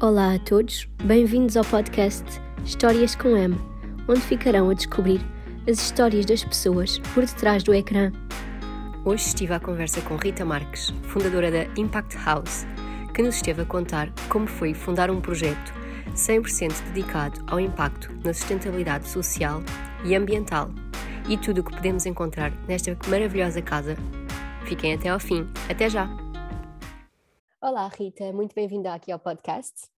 [0.00, 2.24] Olá a todos, bem-vindos ao podcast
[2.64, 3.56] Histórias com M,
[4.08, 5.20] onde ficarão a descobrir
[5.70, 8.10] as histórias das pessoas por detrás do ecrã.
[9.04, 12.66] Hoje estive à conversa com Rita Marques, fundadora da Impact House,
[13.14, 15.72] que nos esteve a contar como foi fundar um projeto
[16.16, 19.62] 100% dedicado ao impacto na sustentabilidade social
[20.04, 20.70] e ambiental
[21.28, 23.96] e tudo o que podemos encontrar nesta maravilhosa casa.
[24.64, 25.48] Fiquem até ao fim.
[25.70, 26.23] Até já!
[27.66, 29.88] Olá, Rita, muito bem-vinda aqui ao podcast.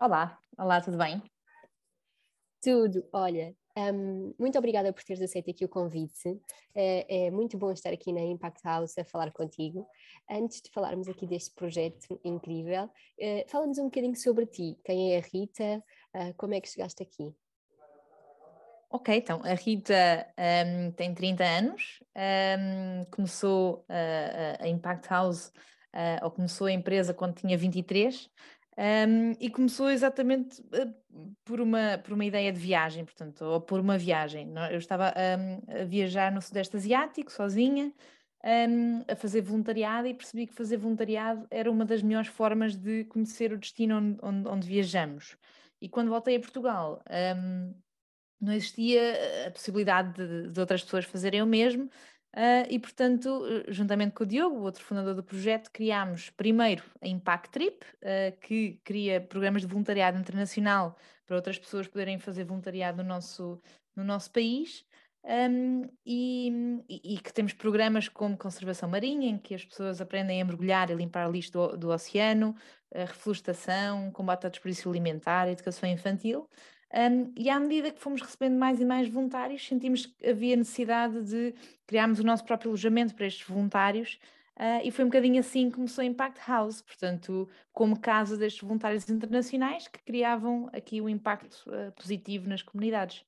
[0.00, 1.20] Olá, olá, tudo bem?
[2.62, 6.40] Tudo, olha, um, muito obrigada por teres aceito aqui o convite.
[6.72, 9.88] É, é, muito bom estar aqui na Impact House a falar contigo.
[10.30, 14.78] Antes de falarmos aqui deste projeto incrível, uh, fala-nos um bocadinho sobre ti.
[14.84, 15.82] Quem é a Rita?
[16.14, 17.34] Uh, como é que chegaste aqui?
[18.88, 25.52] Ok, então a Rita um, tem 30 anos, um, começou uh, a Impact House
[25.96, 28.28] uh, ou começou a empresa quando tinha 23
[28.78, 30.94] um, e começou exatamente uh,
[31.44, 34.52] por, uma, por uma ideia de viagem, portanto, ou por uma viagem.
[34.70, 37.90] Eu estava um, a viajar no Sudeste Asiático sozinha,
[38.44, 43.04] um, a fazer voluntariado e percebi que fazer voluntariado era uma das melhores formas de
[43.04, 45.36] conhecer o destino onde, onde, onde viajamos.
[45.80, 47.02] E quando voltei a Portugal,
[48.40, 51.90] não existia a possibilidade de, de outras pessoas fazerem o mesmo,
[52.36, 57.08] Uh, e, portanto, juntamente com o Diogo, o outro fundador do projeto, criámos primeiro a
[57.08, 63.02] Impact Trip, uh, que cria programas de voluntariado internacional para outras pessoas poderem fazer voluntariado
[63.02, 63.58] no nosso,
[63.96, 64.84] no nosso país.
[65.24, 66.52] Um, e,
[66.88, 70.94] e, que temos programas como conservação marinha, em que as pessoas aprendem a mergulhar e
[70.94, 72.54] limpar lixo do, do oceano,
[72.94, 76.48] reflorestação, combate à desperdício alimentar, educação infantil.
[76.94, 81.22] Um, e à medida que fomos recebendo mais e mais voluntários, sentimos que havia necessidade
[81.22, 81.54] de
[81.86, 84.20] criarmos o nosso próprio alojamento para estes voluntários,
[84.56, 88.62] uh, e foi um bocadinho assim que começou a Impact House, portanto, como casa destes
[88.62, 93.24] voluntários internacionais que criavam aqui o um impacto uh, positivo nas comunidades.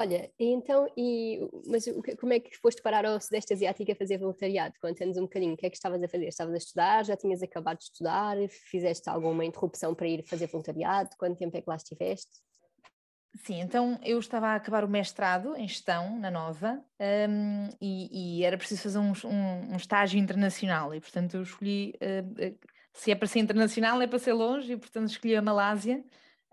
[0.00, 1.84] Olha, então, e, mas
[2.20, 4.76] como é que foste parar ao Sudeste Asiático a fazer voluntariado?
[4.80, 6.28] Conta-nos um bocadinho, o que é que estavas a fazer?
[6.28, 11.10] Estavas a estudar, já tinhas acabado de estudar, fizeste alguma interrupção para ir fazer voluntariado?
[11.18, 12.30] Quanto tempo é que lá estiveste?
[13.44, 16.80] Sim, então eu estava a acabar o mestrado em gestão na Nova
[17.28, 21.94] um, e, e, era preciso fazer um, um, um, estágio internacional e portanto eu escolhi,
[21.96, 22.58] uh,
[22.92, 26.02] se é para ser internacional é para ser longe e portanto escolhi a Malásia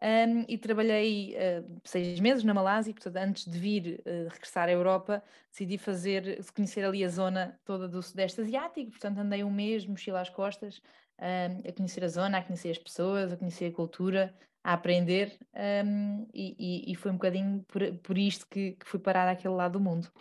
[0.06, 4.72] um, e trabalhei uh, seis meses na Malásia, portanto, antes de vir uh, regressar à
[4.72, 9.84] Europa, decidi fazer, conhecer ali a zona toda do Sudeste Asiático, portanto, andei um mês,
[9.84, 10.80] mochila às costas,
[11.20, 15.40] um, a conhecer a zona, a conhecer as pessoas, a conhecer a cultura, a aprender,
[15.84, 19.74] um, e, e, foi um bocadinho por, por isto que, que fui parar àquele lado
[19.74, 20.12] do mundo.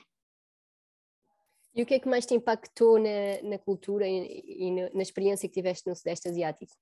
[1.75, 5.49] E o que é que mais te impactou na, na cultura e, e na experiência
[5.49, 6.73] que tiveste no Sudeste Asiático?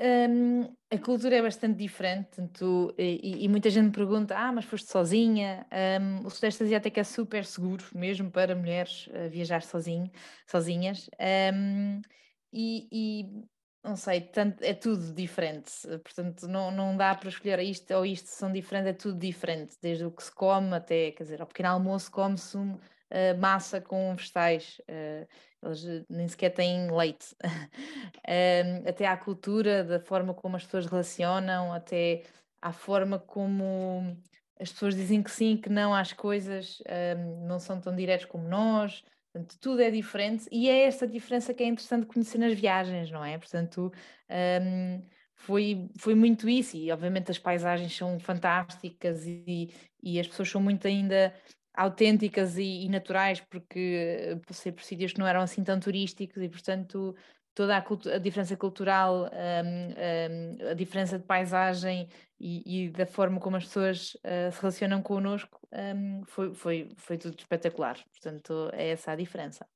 [0.00, 4.64] Um, a cultura é bastante diferente, tanto, e, e, muita gente me pergunta: ah, mas
[4.64, 5.66] foste sozinha?
[6.00, 10.10] Um, o Sudeste Asiático é super seguro, mesmo para mulheres uh, viajar sozinho,
[10.46, 11.10] sozinhas.
[11.52, 12.00] Um,
[12.52, 13.44] e, e,
[13.84, 15.72] não sei, tanto, é tudo diferente,
[16.02, 20.04] portanto, não, não dá para escolher isto ou isto são diferentes, é tudo diferente, desde
[20.04, 22.78] o que se come até, quer dizer, ao pequeno almoço come-se um,
[23.10, 24.80] uh, massa com vegetais.
[24.88, 25.26] Uh,
[25.60, 27.34] eles eh, nem sequer têm leite.
[28.88, 32.22] até à cultura, da forma como as pessoas relacionam, até
[32.62, 34.16] à forma como
[34.60, 36.80] as pessoas dizem que sim, que não às coisas,
[37.48, 39.02] não são tão diretos como nós.
[39.32, 43.24] Portanto, tudo é diferente e é essa diferença que é interessante conhecer nas viagens, não
[43.24, 43.36] é?
[43.36, 43.92] Portanto,
[44.62, 45.02] um,
[45.34, 50.60] foi, foi muito isso, e obviamente as paisagens são fantásticas e, e as pessoas são
[50.60, 51.32] muito ainda
[51.78, 56.48] autênticas e, e, naturais, porque passei por sítios que não eram assim tão turísticos e,
[56.48, 57.14] portanto,
[57.54, 57.84] toda a,
[58.14, 62.08] a diferença cultural, um, um, a diferença de paisagem
[62.38, 67.16] e, e, da forma como as pessoas uh, se relacionam connosco um, foi, foi, foi
[67.16, 67.96] tudo espetacular.
[68.10, 69.66] Portanto, é essa a diferença.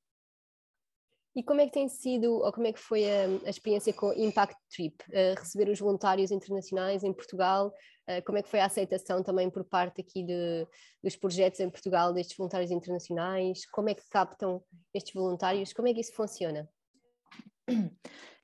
[1.34, 4.12] E como é que tem sido, ou como é que foi a, a experiência com
[4.12, 4.95] Impact Trip?
[5.09, 9.48] Uh, receber os voluntários internacionais em Portugal, uh, como é que foi a aceitação também
[9.48, 10.66] por parte aqui de,
[11.03, 13.65] dos projetos em Portugal, destes voluntários internacionais?
[13.71, 14.62] Como é que captam
[14.92, 15.72] estes voluntários?
[15.72, 16.68] Como é que isso funciona?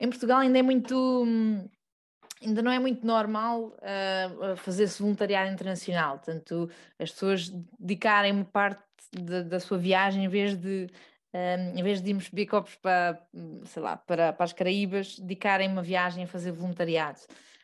[0.00, 1.26] Em Portugal ainda é muito,
[2.40, 8.82] ainda não é muito normal uh, fazer-se voluntariado internacional, tanto as pessoas dedicarem parte
[9.12, 10.88] da sua viagem em vez de
[11.38, 13.22] um, em vez de irmos beber copos para,
[13.64, 17.20] sei lá, para, para as Caraíbas, dedicarem uma viagem a fazer voluntariado.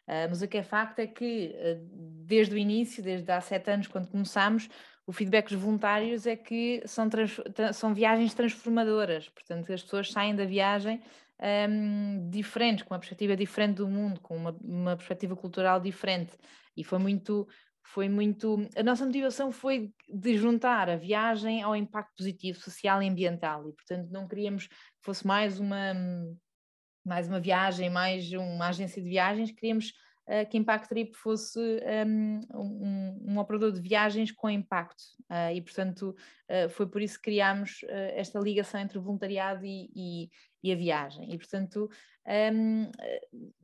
[0.06, 1.80] Uh, mas o que é facto é que, uh,
[2.26, 4.68] desde o início, desde há sete anos, quando começámos,
[5.06, 7.08] o feedback dos voluntários é que são,
[7.72, 11.00] são viagens transformadoras, portanto, as pessoas saem da viagem
[11.68, 16.32] um, diferentes, com uma perspectiva diferente do mundo, com uma, uma perspectiva cultural diferente.
[16.76, 17.46] E foi muito,
[17.84, 18.68] foi muito.
[18.76, 23.72] A nossa motivação foi de juntar a viagem ao impacto positivo social e ambiental, e
[23.72, 25.94] portanto não queríamos que fosse mais uma,
[27.04, 29.92] mais uma viagem, mais uma agência de viagens, queríamos
[30.28, 35.60] uh, que Impact Trip fosse um, um, um, operador de viagens com impacto, uh, e
[35.60, 36.14] portanto
[36.48, 40.30] uh, foi por isso que criámos esta ligação entre o voluntariado e, e,
[40.62, 41.88] e a viagem, e portanto
[42.54, 42.90] um,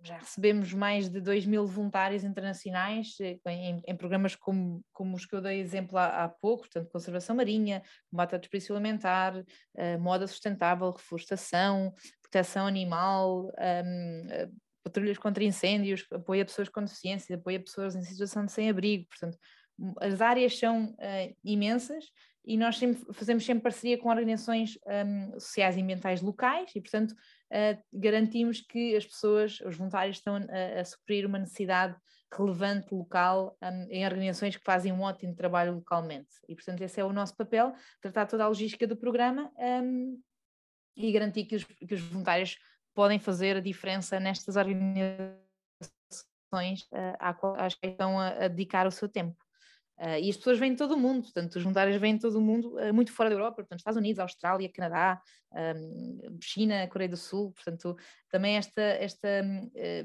[0.02, 5.34] já recebemos mais de 2 mil voluntários internacionais em, em, programas como, como os que
[5.34, 9.32] eu dei exemplo há, há pouco, portanto, conservação marinha, combate ao desperdício alimentar,
[9.98, 14.50] moda sustentável, reflorestação, proteção animal, um,
[14.90, 19.06] patrulhas contra incêndios, apoio a pessoas com deficiência, apoio a pessoas em situação de sem-abrigo,
[19.08, 19.38] portanto,
[20.00, 22.04] as áreas são uh, imensas
[22.44, 27.12] e nós sempre, fazemos sempre parceria com organizações um, sociais e ambientais locais e, portanto,
[27.12, 31.96] uh, garantimos que as pessoas, os voluntários, estão a, a suprir uma necessidade
[32.32, 36.28] relevante local um, em organizações que fazem um ótimo trabalho localmente.
[36.48, 40.20] E, portanto, esse é o nosso papel, tratar toda a logística do programa um,
[40.96, 42.58] e garantir que os, que os voluntários
[42.94, 45.40] podem fazer a diferença nestas organizações
[46.92, 47.16] uh,
[47.56, 49.36] às que estão a, a dedicar o seu tempo.
[49.98, 52.38] Uh, e as pessoas vêm de todo o mundo, portanto, os voluntários vêm de todo
[52.38, 55.20] o mundo, uh, muito fora da Europa, portanto, Estados Unidos, Austrália, Canadá,
[55.52, 57.94] um, China, Coreia do Sul, portanto,
[58.30, 59.28] também esta, esta,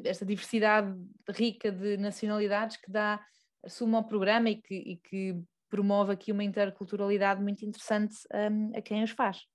[0.03, 0.93] esta diversidade
[1.29, 3.23] rica de nacionalidades que dá
[3.67, 8.81] suma ao programa e que, e que promove aqui uma interculturalidade muito interessante um, a
[8.81, 9.45] quem os faz.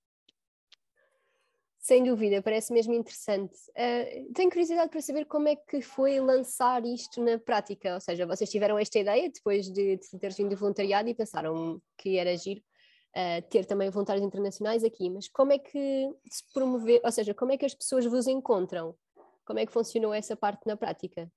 [1.81, 3.55] Sem dúvida, parece mesmo interessante.
[3.71, 8.27] Uh, tenho curiosidade para saber como é que foi lançar isto na prática, ou seja,
[8.27, 12.37] vocês tiveram esta ideia depois de, de teres vindo do voluntariado e pensaram que era
[12.37, 17.33] giro uh, ter também voluntários internacionais aqui, mas como é que se promover, ou seja,
[17.33, 18.95] como é que as pessoas vos encontram?
[19.43, 21.31] Como é que funcionou essa parte na prática?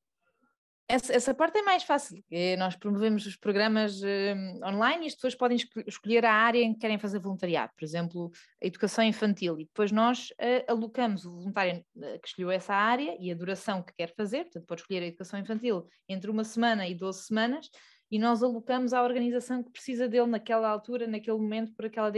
[0.87, 2.23] Essa, essa, parte é mais fácil.
[2.59, 6.99] Nós promovemos os programas uh, online e pessoas podem escolher a área em que querem
[6.99, 8.31] fazer voluntariado, por exemplo,
[8.63, 13.17] a educação infantil, e depois nós uh, alocamos o voluntário uh, que escolheu essa área
[13.19, 16.87] e a duração que quer fazer, portanto, pode escolher a educação infantil entre uma semana
[16.87, 17.71] e 12 semanas,
[18.11, 22.13] e nós alocamos à organização que precisa dele naquela altura, naquele momento, por aquela,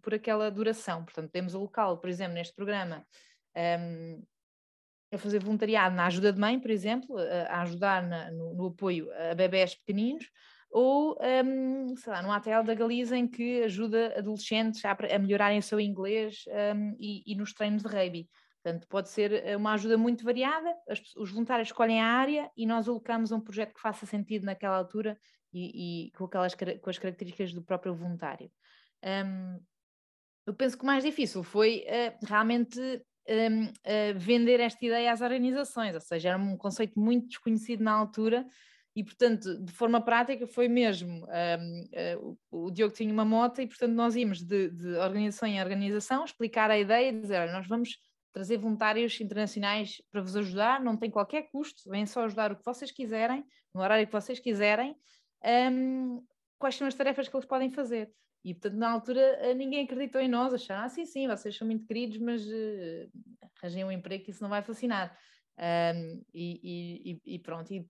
[0.00, 1.04] por aquela duração.
[1.04, 3.04] Portanto, temos alocá-lo, por exemplo, neste programa.
[3.54, 4.22] Um,
[5.12, 9.08] a fazer voluntariado na ajuda de mãe, por exemplo, a ajudar na, no, no, apoio
[9.30, 10.26] a bebés pequeninos,
[10.70, 15.58] ou, um, sei lá, num ATL da Galiza em que ajuda adolescentes a, a melhorarem
[15.58, 16.44] o seu inglês
[16.76, 18.28] um, e, e, nos treinos de rugby.
[18.62, 22.66] Portanto, pode ser eh, uma ajuda muito variada, as, os voluntários escolhem a área e
[22.66, 25.18] nós alocamos um projeto que faça sentido naquela altura
[25.52, 28.50] e, e com, aquelas, com as características do próprio voluntário.
[29.02, 29.58] Um,
[30.46, 35.20] eu penso que o mais difícil foi uh, realmente um, uh, vender esta ideia às
[35.20, 38.46] organizações, ou seja, era um conceito muito desconhecido na altura
[38.94, 43.66] e, portanto, de forma prática foi mesmo, um, uh, o Diogo tinha uma moto e,
[43.66, 47.68] portanto, nós íamos de, de, organização em organização explicar a ideia e dizer, olha, nós
[47.68, 47.96] vamos
[48.32, 52.64] trazer voluntários internacionais para vos ajudar, não tem qualquer custo, vêm só ajudar o que
[52.64, 53.44] vocês quiserem,
[53.74, 54.96] no horário que vocês quiserem,
[55.72, 56.22] um,
[56.58, 58.10] quais são as tarefas que eles podem fazer.
[58.44, 61.66] E, portanto, na altura eh, ninguém acreditou em nós, acharam, ah, sim, sim, vocês são
[61.66, 63.10] muito queridos, mas uh,
[63.62, 65.16] arranjem um emprego que isso não vai fascinar.
[65.58, 67.86] Um, e, e, e, pronto, e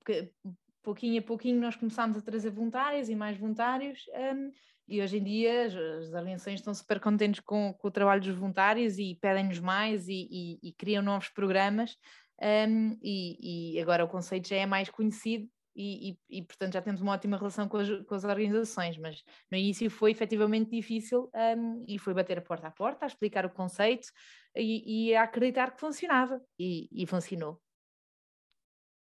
[0.82, 4.50] pouquinho a pouquinho nós começámos a trazer voluntários e mais voluntários, um,
[4.88, 8.98] e hoje em dia as, as estão super contentes com, com, o trabalho dos voluntários
[8.98, 11.96] e pedem-nos mais e, e, criam novos programas.
[12.42, 17.00] Um, e agora o conceito já é mais conhecido e, e, e, portanto já temos
[17.00, 21.84] uma ótima relação com as, com as, organizações, mas no início foi efetivamente difícil um,
[21.86, 24.08] e foi bater a porta a porta, a explicar o conceito
[24.56, 27.60] e, e a acreditar que funcionava e, funcionou.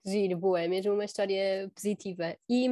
[0.05, 2.37] Giro, boa, é mesmo uma história positiva.
[2.49, 2.67] E,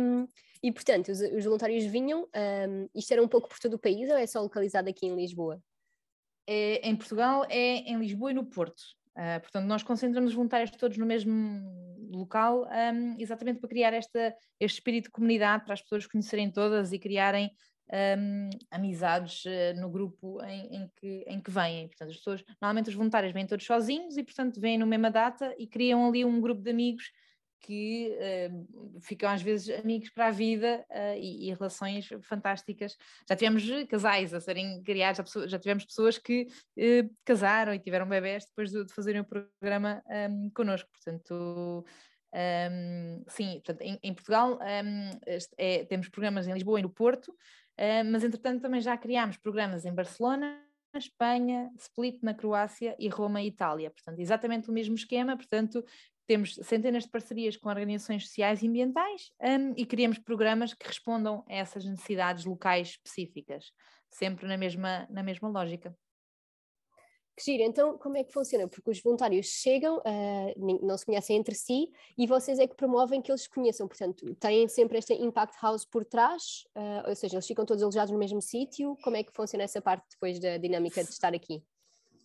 [0.62, 4.10] e portanto, os, os voluntários vinham, um, isto era um pouco por todo o país
[4.10, 5.62] ou é só localizado aqui em Lisboa?
[6.46, 8.84] É, em Portugal é em Lisboa e no Porto.
[9.18, 11.36] Uh, portanto, nós concentramos os voluntários todos no mesmo
[12.12, 16.92] local, um, exatamente para criar esta, este espírito de comunidade, para as pessoas conhecerem todas
[16.92, 17.52] e criarem
[17.92, 21.88] um, amizades uh, no grupo em, em, que, em que vêm.
[21.88, 25.54] Portanto, as pessoas, normalmente os voluntários vêm todos sozinhos e, portanto, vêm na mesma data
[25.58, 27.12] e criam ali um grupo de amigos
[27.62, 32.98] que uh, ficam às vezes amigos para a vida uh, e, e, relações fantásticas.
[33.30, 38.46] Já tivemos casais a serem criados, já, tivemos pessoas que uh, casaram e tiveram bebés
[38.46, 41.86] depois de, de fazerem o programa um, connosco, portanto.
[42.34, 45.20] Um, sim, portanto, em, em Portugal um,
[45.58, 47.36] é, temos programas em Lisboa e no Porto,
[48.10, 50.62] mas entretanto também já criámos programas em Barcelona,
[50.98, 53.90] Espanha, Split na Croácia e Roma, Itália.
[53.90, 55.84] Portanto, exatamente o mesmo esquema, portanto,
[56.32, 61.44] temos centenas de parcerias com organizações sociais e ambientais um, e criamos programas que respondam
[61.46, 63.74] a essas necessidades locais específicas,
[64.10, 65.94] sempre na mesma, na mesma lógica.
[67.36, 68.66] Que giro, então como é que funciona?
[68.66, 73.22] Porque os voluntários chegam, uh, não se conhecem entre si e vocês é que promovem
[73.22, 77.36] que eles se conheçam, portanto, têm sempre esta Impact House por trás, uh, ou seja,
[77.36, 80.56] eles ficam todos alojados no mesmo sítio, como é que funciona essa parte depois da
[80.56, 81.62] dinâmica de estar aqui?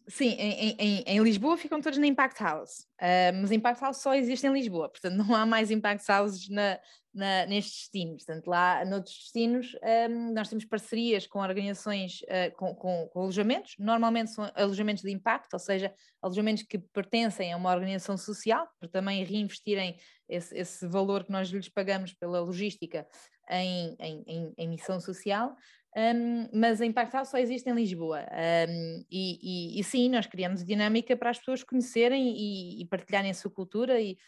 [0.09, 4.15] Sim, em, em, em, Lisboa ficam todos na Impact House, uh, mas Impact House só
[4.15, 6.79] existe em Lisboa, portanto não há mais Impact Houses na,
[7.13, 8.25] na, nestes destinos.
[8.25, 13.21] Portanto, lá noutros destinos um, ehm, nós temos parcerias com organizações uh, com, com, com,
[13.23, 18.69] alojamentos, normalmente são alojamentos de impacto, ou seja, alojamentos que pertencem a uma organização social,
[18.79, 19.99] para também reinvestirem
[20.29, 23.05] esse, esse valor que nós lhes pagamos pela logística
[23.51, 25.57] em, em, em missão social
[25.97, 28.21] um, mas a Impact House só existe em Lisboa.
[28.69, 33.31] Um, e, e, e, sim, nós criamos dinâmica para as pessoas conhecerem e, e partilharem
[33.31, 34.19] a sua cultura e,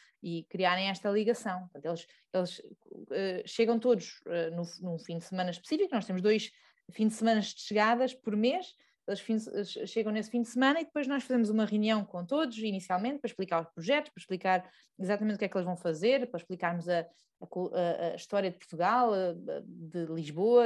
[0.49, 1.69] criarem esta ligação.
[1.69, 6.23] Portanto, eles, eles uh, chegam todos uh, no, num fim de semana específico, nós temos
[6.23, 6.51] dois
[6.91, 8.75] fins de semana de chegadas por mês,
[9.09, 9.49] eles fins,
[9.87, 13.29] chegam nesse fim de semana e depois nós fazemos uma reunião com todos, inicialmente, para
[13.29, 16.89] explicar os projetos, para explicar exatamente o que é que eles vão fazer, para explicarmos
[16.89, 19.13] a, a, a história de Portugal,
[19.65, 20.65] de Lisboa,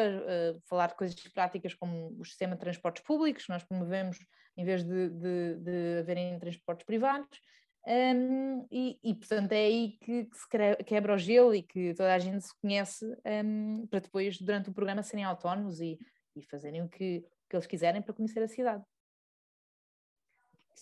[0.68, 4.18] falar de coisas práticas como o sistema de transportes públicos, nós promovemos
[4.56, 7.40] em vez de, de, de haverem transportes privados.
[7.84, 10.46] Um, e, e, portanto é aí que, que, se
[10.84, 13.04] quebra o gelo e que toda a gente se conhece
[13.44, 15.98] um, para depois, durante o programa, serem autónomos e,
[16.36, 18.82] e fazerem o que, que eles quiserem para conhecer a cidade.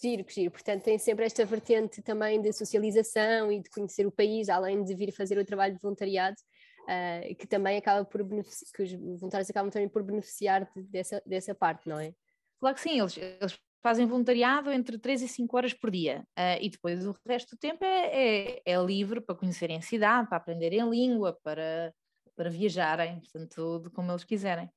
[0.00, 0.50] Giro, que giro.
[0.52, 4.94] Portanto, tem sempre esta vertente também de socialização e de conhecer o país, além de
[4.94, 6.36] vir fazer o trabalho de voluntariado,
[6.84, 11.54] uh, que também acaba por que os voluntários acabam também por beneficiar de, dessa, dessa
[11.54, 12.14] parte, não é?
[12.60, 16.62] Claro que sim, eles, eles fazem voluntariado entre 3 e 5 horas por dia uh,
[16.62, 20.38] e depois o resto do tempo é, é, é, livre para conhecerem a cidade, para
[20.38, 21.92] aprenderem a língua, para,
[22.36, 24.70] para viajarem, portanto, tudo como eles quiserem.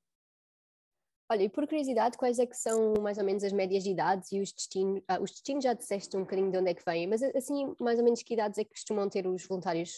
[1.30, 4.32] Olha, e por curiosidade, quais é que são mais ou menos as médias de idades
[4.32, 5.02] e os destinos?
[5.08, 7.98] Ah, os destinos já disseste um bocadinho de onde é que vêm, mas assim, mais
[7.98, 9.92] ou menos que idades é que costumam ter os voluntários?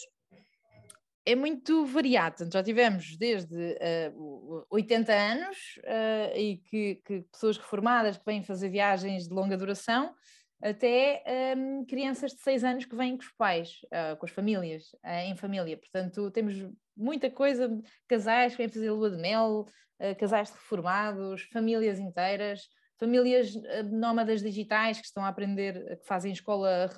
[1.24, 7.58] É muito variado, já tivemos desde uh, ah, 80 anos uh, e que, que, pessoas
[7.58, 10.14] reformadas que vêm fazer viagens de longa duração,
[10.62, 11.22] até
[11.56, 15.36] um, crianças de 6 anos que vêm com os pais, uh, com as famílias, em
[15.36, 15.76] família.
[15.76, 16.54] Portanto, temos
[16.96, 17.70] muita coisa,
[18.08, 19.66] casais que vêm fazer lua de mel,
[20.00, 26.06] uh, casais reformados, famílias inteiras, famílias uh, nómadas digitais que estão a aprender, uh, que
[26.06, 26.90] fazem escola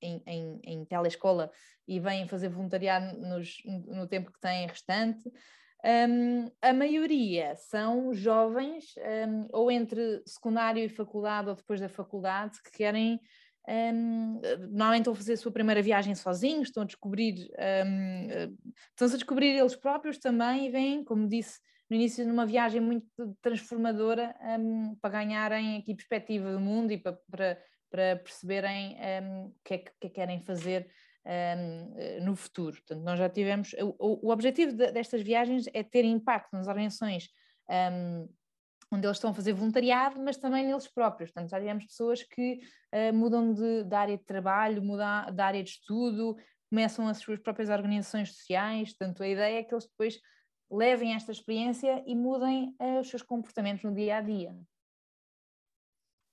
[0.00, 1.50] em, em, em telescola
[1.86, 5.24] e vêm fazer voluntariado nos, no tempo que têm restante.
[5.84, 8.94] Um, a maioria são jovens,
[9.28, 13.20] um, ou entre secundário e faculdade, ou depois da faculdade, que querem
[13.68, 17.34] um, normalmente estão a fazer a sua primeira viagem sozinhos, estão a descobrir,
[18.90, 23.06] estão-se a descobrir eles próprios também e vêm, como disse no início, numa viagem muito
[23.40, 24.34] transformadora
[25.00, 27.58] para ganharem aqui perspectiva do mundo e para, para,
[27.90, 28.96] para perceberem
[29.46, 30.90] o que, é que, é que querem fazer
[32.22, 32.76] no futuro.
[32.76, 33.74] Portanto, nós já tivemos.
[33.98, 37.28] O, o objetivo de, destas viagens é ter impacto nas organizações
[38.90, 41.30] onde eles estão a fazer voluntariado, mas também neles próprios.
[41.30, 42.60] Portanto, já tivemos pessoas que
[42.94, 46.36] uh, mudam de, de, área de trabalho, mudam de área de estudo,
[46.70, 48.90] começam as suas próprias organizações sociais.
[48.96, 50.18] Portanto, a ideia é que eles depois
[50.70, 54.54] levem esta experiência e mudem uh, os seus comportamentos no dia a dia.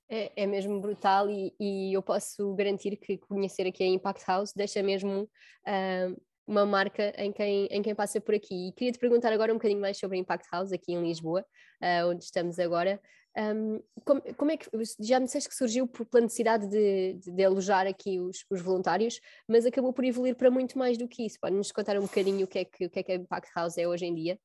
[0.08, 4.54] É, é mesmo brutal e, e, eu posso garantir que conhecer aqui a Impact House
[4.56, 8.68] deixa mesmo uh, uma marca em quem, em quem passa por aqui.
[8.68, 11.44] E queria te perguntar agora um bocadinho mais sobre a Impact House aqui em Lisboa,
[11.82, 13.02] uh, onde estamos agora.
[13.38, 14.70] Um, como, como, é que
[15.02, 18.62] já me disseste que surgiu por, pela necessidade de, de, de alojar aqui os, os,
[18.62, 21.38] voluntários, mas acabou por evoluir para muito mais do que isso.
[21.42, 23.78] Pode-nos contar um bocadinho o que, é que, o que é que a Impact House
[23.78, 24.40] é hoje em dia?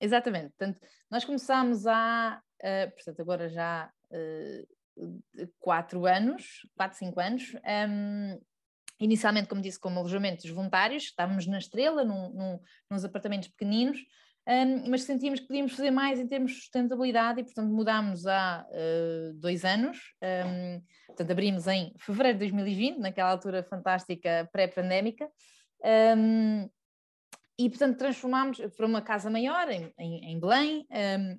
[0.00, 0.50] Exatamente.
[0.56, 3.90] Portanto, nós começámos há, uh, portanto, agora já
[5.58, 7.54] quatro anos, quatro, cinco anos,
[7.88, 8.40] um,
[8.98, 13.98] inicialmente, como disse, como alojamentos voluntários, estávamos na Estrela, num, num, nos apartamentos pequeninos,
[14.46, 18.66] um, mas sentíamos que podíamos fazer mais em termos de sustentabilidade e, portanto, mudámos há
[18.68, 19.98] uh, dois anos.
[20.22, 25.30] Um, portanto, abrimos em fevereiro de 2020, naquela altura fantástica pré-pandémica.
[26.16, 26.68] Um,
[27.58, 30.86] e, portanto, transformámos para uma casa maior em, em, em Belém,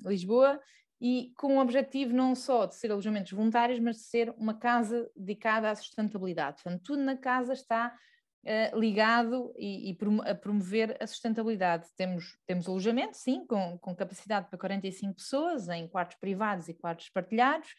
[0.06, 0.60] Lisboa,
[1.02, 5.10] e com o objetivo não só de ser alojamentos voluntários, mas de ser uma casa
[5.16, 6.62] dedicada à sustentabilidade.
[6.62, 7.98] Portanto, tudo na casa está
[8.46, 9.98] uh, ligado e, e
[10.30, 11.88] a promover a sustentabilidade.
[11.98, 17.10] Temos, temos alojamento, sim, com, com capacidade para 45 pessoas, em quartos privados e quartos
[17.10, 17.74] partilhados,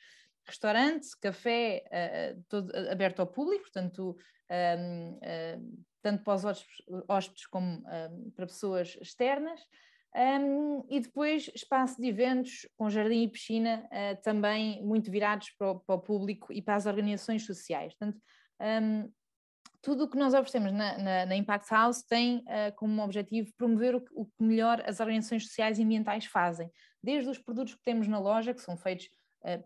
[0.44, 4.16] restaurante, café uh, todo aberto ao público, portanto,
[4.50, 6.44] um, uh, tanto para os
[7.08, 9.60] hóspedes como um, para pessoas externas.
[10.14, 15.70] Um, e depois espaço de eventos com jardim e piscina uh, também muito virados para
[15.70, 17.94] o, para o, público e para as organizações sociais.
[17.94, 18.20] Portanto,
[18.60, 19.10] um,
[19.80, 23.96] tudo o que nós oferecemos na, na, na Impact House tem uh, como objetivo promover
[23.96, 26.70] o, o, que melhor as organizações sociais e ambientais fazem,
[27.02, 29.08] desde os produtos que temos na loja, que são feitos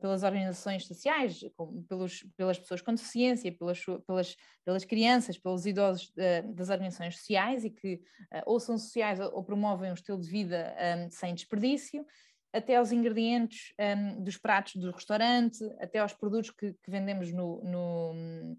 [0.01, 1.41] pelas organizações sociais,
[1.89, 7.65] pelos, pelas pessoas com deficiência, pelas, pelas, pelas crianças, pelos idosos uh, das organizações sociais
[7.65, 8.01] e que
[8.47, 12.05] ou são sociais ou, promovem um estilo de vida um, sem desperdício,
[12.53, 17.63] até aos ingredientes um, dos pratos do restaurante, até aos produtos que, que vendemos no,
[17.63, 18.57] no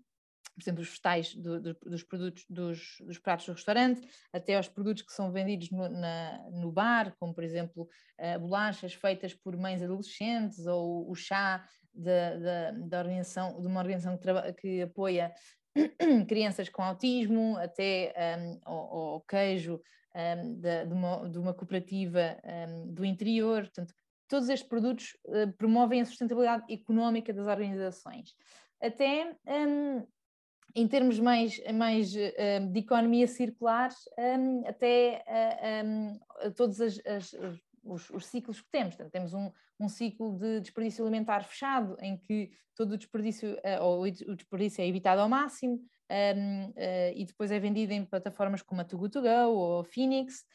[0.58, 4.02] por exemplo, os vegetais do, do, dos produtos dos, dos, pratos do restaurante,
[4.34, 7.88] até aos produtos que são vendidos no, na, no bar, como por exemplo
[8.20, 13.82] uh, bolachas feitas por mães adolescentes ou o chá de, de, da organização, de uma
[13.82, 15.32] organização que, que apoia
[16.28, 19.80] crianças com autismo, até um, ao, ao, queijo
[20.16, 23.62] um, de, de, uma, de, uma, cooperativa um, do interior.
[23.62, 23.94] Portanto,
[24.28, 28.34] todos estes produtos uh, promovem a sustentabilidade económica das organizações.
[28.82, 30.06] Até um,
[30.78, 37.36] em termos mais, mais uh, de economia circular, um, até uh, um, todos as, as,
[37.84, 38.94] os, os, ciclos que temos.
[38.94, 43.84] Portanto, temos um, um, ciclo de desperdício alimentar fechado, em que todo o desperdício, uh,
[43.84, 46.74] ou o desperdício é evitado ao máximo, um,
[47.16, 50.46] e depois é vendido em plataformas como a Too Good To Go ou a Phoenix,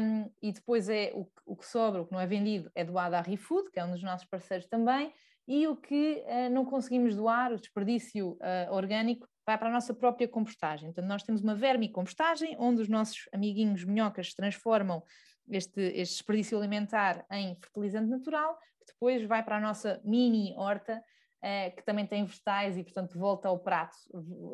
[0.00, 3.16] um, e depois é o, o, que sobra, o que não é vendido, é doado
[3.16, 5.12] à ReFood, que é um dos nossos parceiros também,
[5.46, 9.94] e o que uh, não conseguimos doar, o desperdício uh, orgânico, vai para a nossa
[9.94, 10.90] própria compostagem.
[10.90, 15.02] Então, nós temos uma vermicompostagem, onde os nossos amiguinhos minhocas transformam
[15.50, 21.02] este, este desperdício alimentar em fertilizante natural, que depois vai para a nossa mini horta,
[21.42, 23.96] eh, que também tem vegetais e, portanto, volta ao prato.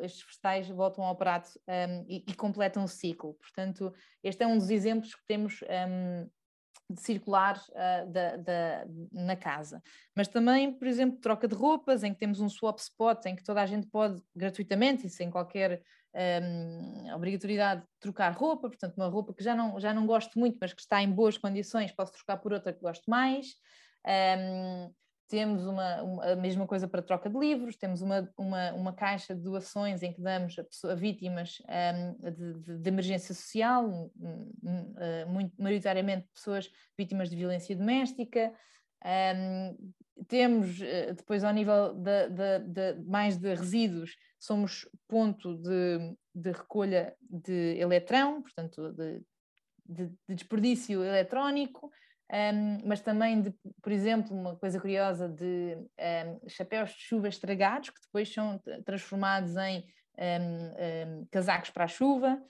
[0.01, 3.33] Estes vegetais voltam ao prato um, ehm, e, e, completam o ciclo.
[3.33, 6.29] Portanto, este é um dos exemplos que temos um, ehm,
[6.97, 9.81] circular uh, da, da, na casa.
[10.15, 13.43] Mas também, por exemplo, troca de roupas, em que temos um swap spot, em que
[13.43, 15.81] toda a gente pode gratuitamente e sem qualquer
[16.15, 20.73] um, obrigatoriedade trocar roupa, portanto, uma roupa que já não, já não gosto muito, mas
[20.73, 23.47] que está em boas condições, posso trocar por outra que gosto mais.
[24.05, 24.93] Um,
[25.27, 29.33] temos uma, uma, a mesma coisa para troca de livros, temos uma, uma, uma caixa
[29.35, 33.87] de doações em que damos a, pessoa, a vítimas um, de, de, de, emergência social,
[33.87, 34.11] um,
[34.63, 38.53] um, uh, muito, maioritariamente pessoas vítimas de violência doméstica.
[39.03, 39.91] Hum,
[40.27, 47.15] temos uh, depois ao nível de, de, mais de resíduos, somos ponto de, de recolha
[47.21, 49.21] de eletrão, portanto de,
[49.85, 51.91] de desperdício eletrónico,
[52.31, 57.89] um, mas também de, por exemplo, uma coisa curiosa de um, chapéus de chuva estragados,
[57.89, 59.85] que depois são transformados em
[60.17, 62.41] um, casacos para a chuva.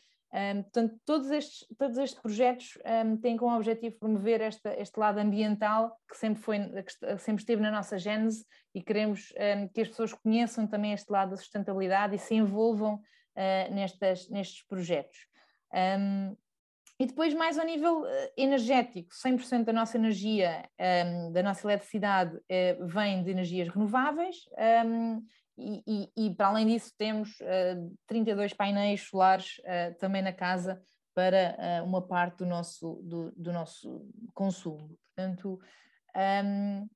[0.63, 2.77] portanto, todos estes, todos estes projetos
[3.21, 7.71] têm como objetivo promover esta, este lado ambiental que sempre, foi, que sempre esteve na
[7.71, 9.33] nossa gênese e queremos
[9.73, 12.95] que as pessoas conheçam também este lado da sustentabilidade e se envolvam
[13.35, 15.27] uh, nestas, nestes projetos.
[15.73, 16.35] Um,
[16.97, 21.67] e depois, mais ao nível uh, energético, 100% da nossa energia, um, ehm, da nossa
[21.67, 25.21] eletricidade, uh, vem de energias renováveis, um, ehm,
[25.57, 27.77] e, e, e, para além disso, temos uh, eh,
[28.07, 29.55] 32 painéis solares
[30.01, 30.81] também na casa
[31.13, 34.97] para uma parte do nosso, do, do nosso consumo.
[35.15, 35.57] Portanto,
[36.13, 36.89] um, ehm,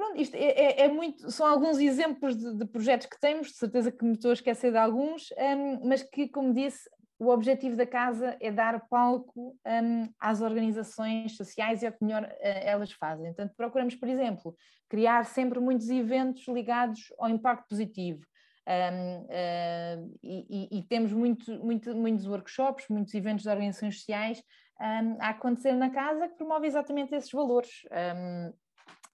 [0.00, 3.56] Pronto, isto é, é, é, muito, são alguns exemplos de, de, projetos que temos, de
[3.56, 6.88] certeza que me estou a esquecer de alguns, um, mas que, como disse,
[7.20, 12.24] o objetivo da casa é dar palco um, às organizações sociais e ao que melhor
[12.24, 13.26] uh, elas fazem.
[13.26, 14.56] Portanto, procuramos, por exemplo,
[14.88, 18.24] criar sempre muitos eventos ligados ao impacto positivo.
[18.66, 24.42] Um, uh, e, e, temos muito, muito, muitos workshops, muitos eventos de organizações sociais
[24.80, 27.82] um, a acontecer na casa que promovem exatamente esses valores.
[28.16, 28.52] Um,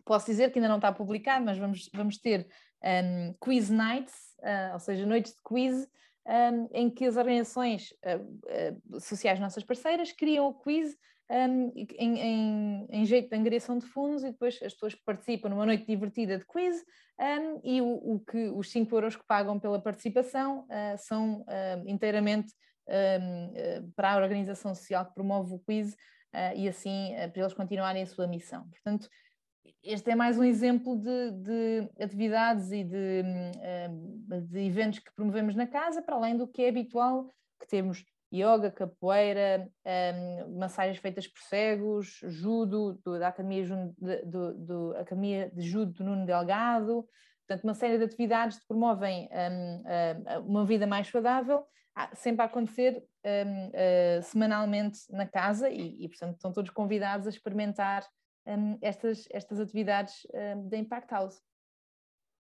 [0.04, 2.46] posso dizer que ainda não está publicado, mas vamos, vamos ter
[3.40, 5.88] quiz nights, uh, ou seja, noites de quiz,
[6.26, 10.96] um, em que as organizações uh, uh, sociais nossas parceiras criam o quiz
[11.30, 15.66] um, em, em, em, jeito de angariação de fundos e depois as pessoas participam numa
[15.66, 16.84] noite divertida de quiz
[17.20, 21.44] um, e o, o, que os 5 euros que pagam pela participação uh, são
[21.86, 22.52] inteiramente
[23.96, 25.96] para a organização social que promove o quiz
[26.54, 28.64] e assim para eles continuarem a sua missão.
[28.68, 29.08] Portanto,
[29.82, 33.22] este é mais um exemplo de, de atividades e de,
[34.48, 38.70] de, eventos que promovemos na casa, para além do que é habitual, que temos yoga,
[38.70, 39.68] capoeira,
[40.44, 43.64] um, massagens feitas por cegos, judo, do, da Academia,
[44.24, 47.06] do, do, Academia de Judo do Nuno Delgado,
[47.46, 51.64] portanto uma série de atividades que promovem um, uma vida mais saudável,
[52.14, 58.06] sempre a acontecer uh, semanalmente na casa e, e, portanto estão todos convidados a experimentar
[58.80, 60.26] estas, estas atividades
[60.68, 61.42] da Impact House.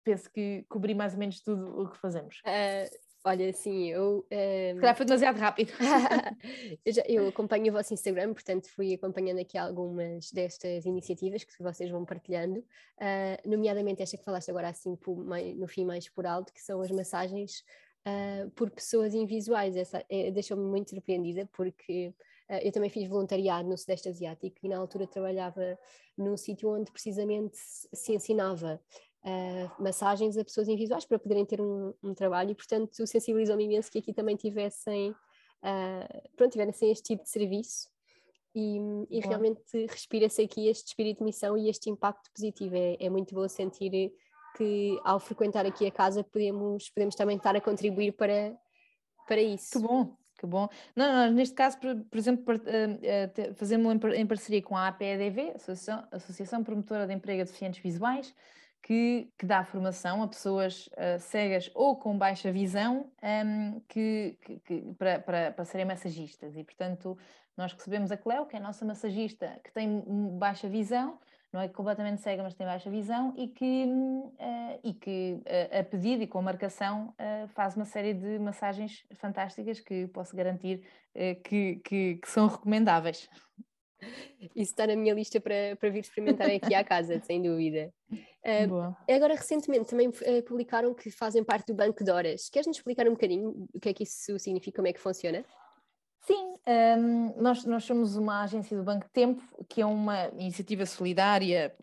[0.04, 2.42] Penso que cobri mais ou menos tudo o que fazemos.
[2.46, 4.28] Uh, Olha, sim, eu.
[4.30, 4.76] Um...
[4.76, 5.72] Se calhar foi demasiado rápido.
[6.86, 11.64] eu, já, eu, acompanho o vosso Instagram, portanto fui acompanhando aqui algumas destas iniciativas que
[11.64, 16.26] vocês vão partilhando, uh, nomeadamente esta que falaste agora assim por, no fim mais por
[16.26, 17.64] alto, que são as massagens
[18.06, 19.78] uh, por pessoas invisuais.
[19.78, 22.14] Essa é, deixou-me muito surpreendida porque
[22.62, 25.78] eu também fiz voluntariado no Sudeste Asiático e na altura trabalhava
[26.18, 28.80] num sítio onde precisamente se ensinava
[29.24, 33.92] uh, massagens a pessoas invisuais para poderem ter um, um trabalho e, portanto, sensibilizou-me imenso
[33.92, 37.90] que aqui também tivessem, uh, pronto, tivessem este tipo de serviço
[38.56, 38.78] e,
[39.10, 42.76] e realmente respira-se aqui este espírito de missão e este impacto positivo.
[42.76, 44.14] É, é muito bom sentir
[44.56, 48.56] que ao frequentar aqui a casa podemos, podemos também estar a contribuir para,
[49.28, 49.72] para isso.
[49.72, 50.68] Que bom, que bom.
[50.94, 56.64] Não, neste caso, por, por exemplo, uh, fazemos em parceria com a APEDV, Associação, Associação
[56.64, 58.36] Promotora de Emprego de Deficientes Visuais,
[58.82, 64.38] que, que dá formação a pessoas uh, cegas ou com baixa visão um, ehm, que,
[64.66, 66.58] que, para, para, para serem massagistas.
[66.58, 67.18] E, portanto,
[67.56, 70.04] nós recebemos a Cleo, que é a nossa massagista, que tem
[70.38, 71.18] baixa visão,
[71.54, 75.84] não é completamente cega, mas tem baixa visão, e que, uh, e que uh, a
[75.84, 77.14] pedido e com a marcação
[77.50, 80.84] faz uma série de massagens fantásticas que posso garantir
[81.44, 83.30] que, que, que são recomendáveis.
[84.56, 87.94] Isso está na minha lista para, para vir experimentar aqui à casa, sem dúvida.
[88.46, 92.50] Uh, agora, recentemente, também uh, publicaram que fazem parte do Banco de Horas.
[92.50, 95.46] Queres-nos explicar um bocadinho o que é que isso significa, como é que funciona?
[96.26, 101.76] Sim, um, nós, nós somos uma agência do Banco Tempo, que é uma iniciativa solidária,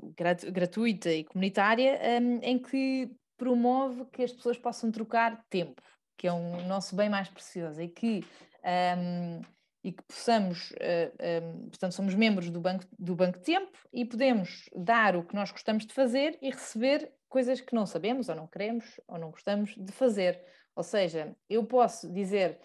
[0.50, 5.82] gratuita e comunitária, um, em que promove que as pessoas possam trocar tempo,
[6.16, 8.24] que é um nosso bem mais precioso, e que
[8.64, 9.40] um,
[9.82, 15.16] e que possamos, uh, portanto, somos membros do banco, do banco Tempo e podemos dar
[15.16, 19.00] o que nós gostamos de fazer e receber coisas que não sabemos ou não queremos
[19.08, 20.42] ou não gostamos de fazer.
[20.76, 22.58] Ou seja, eu posso dizer,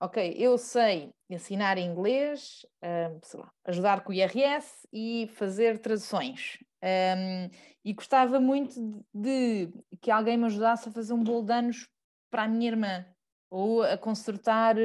[0.00, 6.58] ok, eu sei ensinar inglês, um, lá, ajudar com o IRS e fazer traduções.
[6.82, 7.50] Um,
[7.84, 11.88] e gostava muito de, de que alguém me ajudasse a fazer um bolo de anos
[12.30, 13.06] para a minha irmã
[13.50, 14.76] ou a consertar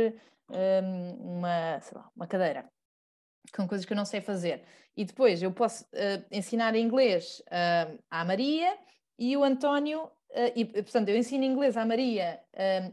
[1.20, 2.70] uma, lá, uma cadeira
[3.56, 4.64] com coisas que eu não sei fazer.
[4.96, 8.78] E depois eu posso uh, ensinar inglês uh, à Maria
[9.18, 12.40] e o António, uh, e, portanto, eu ensino inglês à Maria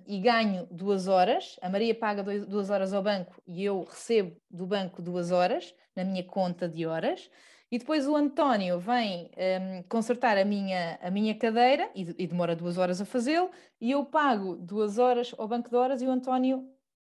[0.06, 1.56] e ganho duas horas.
[1.60, 5.74] A Maria paga dois, duas horas ao banco e eu recebo do banco duas horas
[5.96, 7.30] na minha conta de horas.
[7.70, 12.54] E depois o António vem um, consertar a minha, a minha cadeira e, e demora
[12.54, 16.10] duas horas a fazê-lo, e eu pago duas horas ao banco de horas e o
[16.10, 16.68] António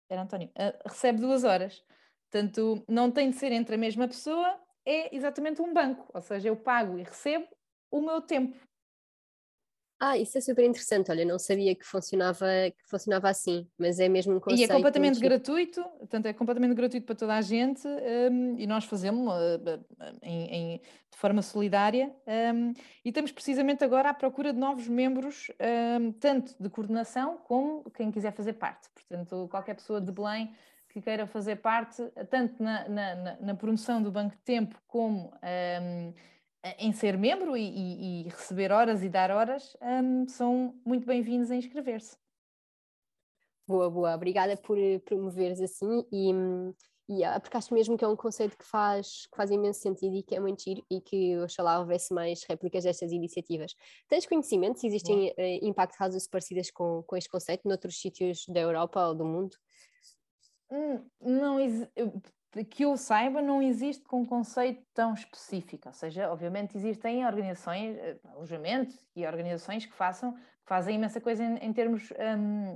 [0.08, 1.82] era António, uh, recebe duas horas.
[2.30, 6.48] Portanto, não tem de ser entre a mesma pessoa, é exatamente um banco, ou seja,
[6.48, 7.46] eu pago e recebo
[7.90, 8.56] o meu tempo.
[9.98, 11.10] Ah, isso é super interessante.
[11.10, 14.68] Olha, não sabia que funcionava, que funcionava assim, mas é mesmo um conceito.
[14.68, 18.84] E é completamente gratuito, portanto, é completamente gratuito para toda a gente um, e nós
[18.84, 19.84] fazemos uh,
[20.22, 22.14] em, em, de forma solidária
[22.54, 22.72] um,
[23.04, 25.50] e estamos precisamente agora à procura de novos membros,
[26.00, 28.88] um, tanto de coordenação como quem quiser fazer parte.
[28.94, 30.52] Portanto, qualquer pessoa de Belém
[30.88, 35.32] que queira fazer parte, tanto na, na, na, na promoção do Banco de Tempo como
[36.78, 41.56] em ser membro e, e, receber horas e dar horas, um, são muito bem-vindos a
[41.56, 42.16] inscrever-se.
[43.66, 44.14] Boa, boa.
[44.14, 46.32] Obrigada por eh, promoveres assim e,
[47.08, 50.16] e yeah, porque acho mesmo que é um conceito que faz, que faz imenso sentido
[50.16, 53.74] e que é muito giro e que oxalá houvesse mais réplicas destas iniciativas.
[54.08, 58.60] Tens conhecimento se existem uh, impact houses parecidas com, com este conceito noutros sítios da
[58.60, 59.56] Europa ou do mundo?
[60.70, 61.58] Hum, não,
[62.62, 65.88] que eu saiba, não existe com um conceito tão específico.
[65.88, 71.42] Ou seja, obviamente existem organizações, eh, alojamentos e organizações que, façam, que fazem imensa coisa
[71.42, 72.74] em, em termos um,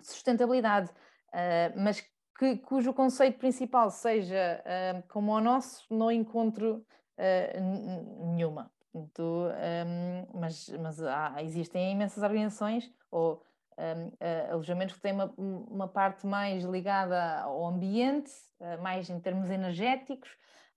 [0.00, 2.00] de sustentabilidade, uh, mas
[2.38, 6.84] que, cujo conceito principal seja uh, como o nosso, não encontro
[7.16, 8.70] uh, nenhuma.
[8.94, 13.42] Então, um, mas mas há, existem imensas organizações ou
[13.78, 19.50] uh, alojamentos que têm uma, uma parte mais ligada ao ambiente, uh, mais em termos
[19.50, 20.28] energéticos,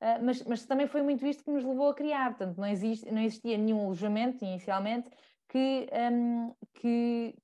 [0.02, 3.10] uh, mas, mas também foi muito isto que nos levou a criar, portanto não, existe,
[3.12, 5.10] não existia nenhum alojamento inicialmente
[5.50, 7.36] que, um, que,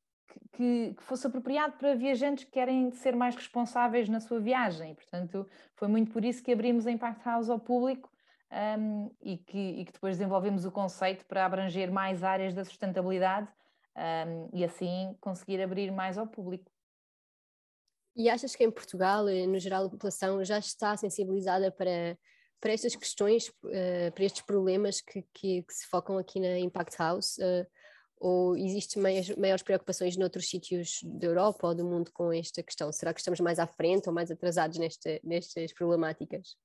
[0.53, 4.95] que, que, fosse apropriado para viajantes que querem ser mais responsáveis na sua viagem.
[4.95, 8.09] Portanto, foi muito por isso que abrimos a Impact House ao público
[8.79, 13.49] um, e, que, e, que, depois desenvolvemos o conceito para abranger mais áreas da sustentabilidade
[13.97, 16.71] um, e assim conseguir abrir mais ao público.
[18.15, 22.17] E achas que em Portugal, eh, no geral, a população já está sensibilizada para,
[22.59, 26.97] para estas questões, uh, para estes problemas que, que, que, se focam aqui na Impact
[26.97, 27.37] House?
[27.37, 27.67] Uh,
[28.19, 32.91] ou existem maiores, preocupações noutros sítios da Europa ou do mundo com esta questão?
[32.91, 36.57] Será que estamos mais à frente ou mais atrasados nesta, nestas problemáticas?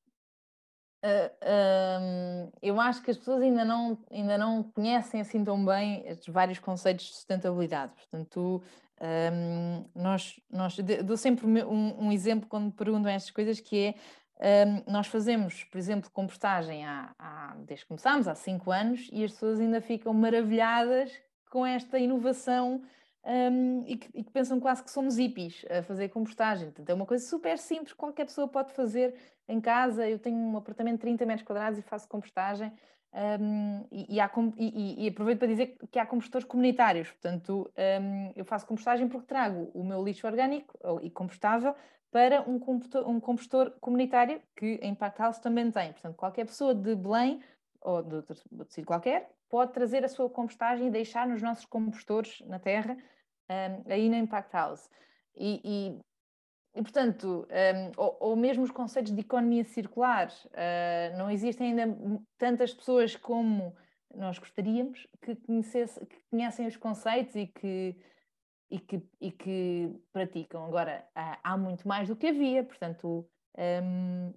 [1.05, 6.33] Uh, eu acho que as pessoas ainda não, ainda não conhecem assim tão bem estes
[6.33, 7.93] vários conceitos de sustentabilidade.
[7.97, 8.62] Portanto,
[9.03, 13.97] um, nós, nós dou sempre um, um, exemplo quando perguntam estas coisas, que
[14.38, 19.09] é um, nós fazemos, por exemplo, compostagem há, há, desde que começámos, há cinco anos,
[19.12, 21.11] e as pessoas ainda ficam maravilhadas
[21.51, 22.81] com esta inovação
[23.24, 26.66] um, e, que, e, que, pensam quase que somos hippies a fazer compostagem.
[26.66, 29.14] Portanto, é uma coisa super simples, qualquer pessoa pode fazer
[29.48, 30.08] em casa.
[30.08, 32.72] Eu tenho um apartamento de 30 metros quadrados e faço compostagem.
[33.14, 38.44] Um, e, e, há, e, aproveito para dizer que há compostores comunitários, portanto, um, eu
[38.44, 41.74] faço compostagem porque trago o meu lixo orgânico e compostável
[42.11, 45.92] para um compostor, um compostor comunitário que a Impact House também tem.
[45.92, 47.40] Portanto, qualquer pessoa de Belém
[47.80, 48.37] ou de outro
[48.68, 52.97] sítio qualquer pode trazer a sua compostagem e deixar nos nossos compostores na terra,
[53.51, 54.88] um, aí na Impact House.
[55.37, 56.01] E, e,
[56.75, 61.99] e portanto, um, ou, ou, mesmo os conceitos de economia circular, uh, não existem ainda
[62.38, 63.77] tantas pessoas como
[64.15, 67.95] nós gostaríamos que, conhecesse, que conhecem os conceitos e que,
[68.71, 70.65] e que, e que praticam.
[70.65, 74.33] Agora, há muito mais do que havia, portanto, um,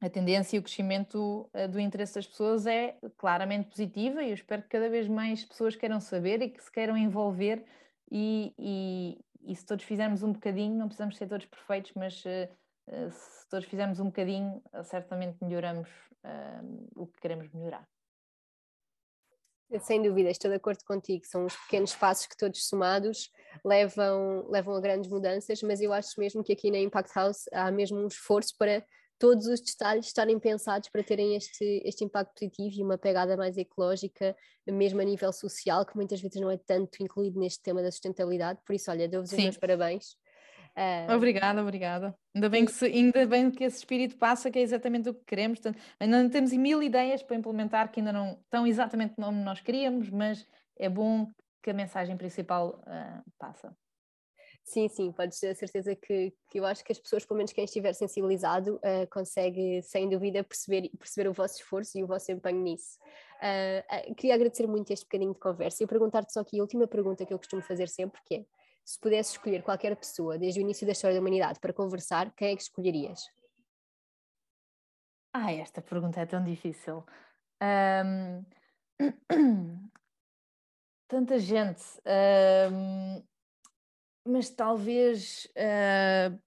[0.00, 4.34] a tendência e o crescimento uh, do interesse das pessoas é claramente positiva e eu
[4.34, 7.64] espero que cada vez mais pessoas queiram saber e que se queiram envolver
[8.10, 12.48] e, e, e se todos fizermos um bocadinho, não precisamos ser todos perfeitos, mas uh,
[12.88, 15.88] uh, se todos fizermos um bocadinho, certamente melhoramos
[16.96, 17.86] o que queremos melhorar.
[19.80, 21.24] Sem dúvida, estou de acordo contigo.
[21.26, 23.30] São os pequenos passos que todos somados
[23.64, 27.70] levam, levam a grandes mudanças, mas eu acho mesmo que aqui na Impact House há
[27.70, 28.84] mesmo um esforço para
[29.24, 33.56] todos os detalhes estarem pensados para terem este, este impacto positivo e uma pegada mais
[33.56, 37.90] ecológica, mesmo a nível social, que muitas vezes não é tanto incluído neste tema da
[37.90, 38.60] sustentabilidade.
[38.66, 40.10] Por isso, olha, dou-vos os meus parabéns.
[40.76, 41.14] Uh...
[41.16, 42.14] Obrigada, obrigada.
[42.34, 45.24] Ainda bem, que se, ainda bem que esse espírito passa, que é exatamente o que
[45.24, 45.58] queremos.
[45.58, 50.10] Portanto, ainda temos mil ideias para implementar que ainda não estão exatamente como nós queríamos,
[50.10, 50.46] mas
[50.78, 51.30] é bom
[51.62, 53.74] que a mensagem principal uh, passa.
[54.64, 57.52] Sim, sim, podes ter a certeza que, que eu acho que as pessoas, pelo menos
[57.52, 62.32] quem estiver sensibilizado, uh, consegue sem dúvida perceber, perceber o vosso esforço e o vosso
[62.32, 62.98] empenho nisso.
[63.42, 66.86] Uh, uh, queria agradecer muito este bocadinho de conversa e perguntar-te só aqui a última
[66.86, 68.46] pergunta que eu costumo fazer sempre, que é,
[68.82, 72.52] se pudesse escolher qualquer pessoa desde o início da história da humanidade para conversar, quem
[72.52, 73.20] é que escolherias?
[75.34, 77.04] Ah, esta pergunta é tão difícil.
[77.62, 78.44] Um...
[81.06, 81.82] Tanta gente.
[82.06, 83.22] Um
[84.26, 86.38] mas talvez uh,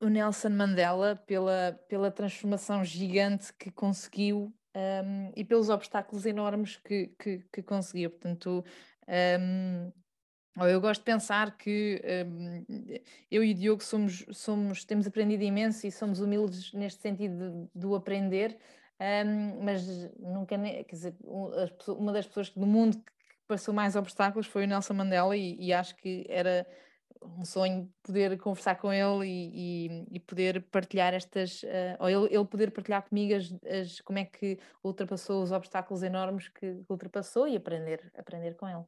[0.00, 7.08] o Nelson Mandela, pela, pela transformação gigante que conseguiu um, e pelos obstáculos enormes que,
[7.18, 8.10] que, que conseguiu.
[8.10, 8.64] Portanto,
[9.40, 9.92] um,
[10.66, 12.64] eu gosto de pensar que um,
[13.30, 17.94] eu e o Diogo somos, somos, temos aprendido imenso e somos humildes neste sentido do
[17.94, 18.56] aprender,
[19.00, 19.86] um, mas
[20.18, 23.02] nunca, quer dizer, uma das pessoas do mundo
[23.48, 26.66] passou mais obstáculos foi o Nelson Mandela e, e acho que era
[27.22, 32.34] um sonho poder conversar com ele e, e, e poder partilhar estas, uh, ou ele,
[32.34, 37.48] ele, poder partilhar comigo as, as, como é que ultrapassou os obstáculos enormes que ultrapassou
[37.48, 38.84] e aprender, aprender com ele.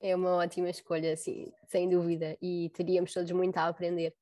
[0.00, 4.14] É uma ótima escolha, sim, sem dúvida, e teríamos todos muito a aprender.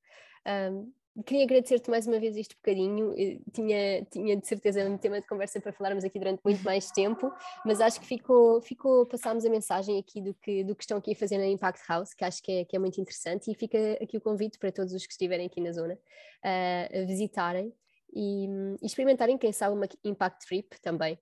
[0.44, 0.92] Um,
[1.26, 3.12] Queria agradecer-te mais uma vez este bocadinho.
[3.16, 6.90] Eu tinha, tinha de certeza um tema de conversa para falarmos aqui durante muito mais
[6.90, 7.32] tempo,
[7.64, 11.12] mas acho que ficou, ficou passámos a mensagem aqui do que, do que estão aqui
[11.12, 13.78] a fazer na Impact House, que acho que é, que é muito interessante, e fica
[14.00, 17.72] aqui o convite para todos os que estiverem aqui na zona uh, a visitarem
[18.14, 18.46] e,
[18.80, 21.18] e, experimentarem, quem sabe, uma Impact Trip também.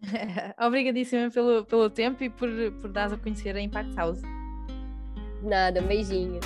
[0.60, 2.48] Obrigadíssima pelo, pelo tempo e por,
[2.80, 4.20] por dar a conhecer a Impact House.
[5.42, 6.40] Nada, um beijinho.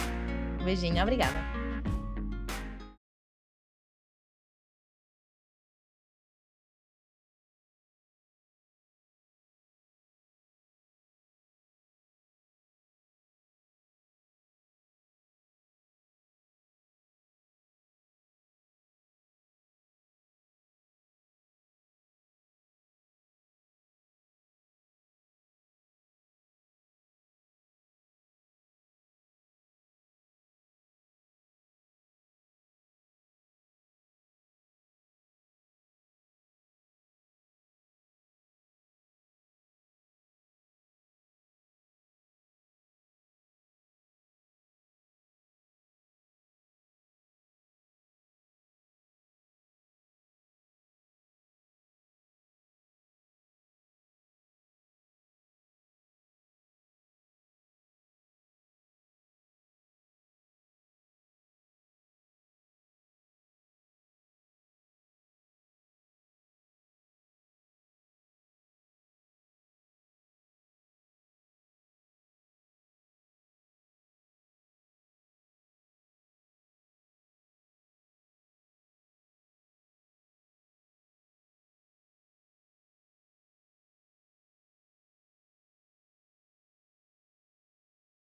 [0.61, 1.54] Um beijinho, obrigada.